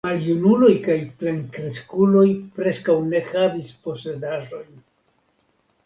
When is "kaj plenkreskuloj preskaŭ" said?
0.87-2.97